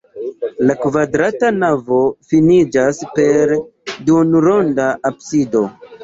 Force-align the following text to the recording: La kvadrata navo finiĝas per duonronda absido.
La 0.67 0.75
kvadrata 0.83 1.49
navo 1.57 1.99
finiĝas 2.31 3.01
per 3.19 3.53
duonronda 4.07 4.87
absido. 5.11 5.63